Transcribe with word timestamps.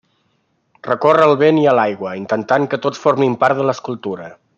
Recorre 0.87 1.25
al 1.27 1.33
vent 1.43 1.59
i 1.63 1.67
a 1.73 1.75
l'aigua, 1.79 2.13
intentant 2.23 2.65
que 2.73 2.81
tots 2.87 3.03
formin 3.05 3.37
part 3.45 3.61
de 3.61 3.67
l'escultura. 3.69 4.33